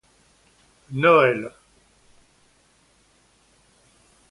Noël! 0.99 1.51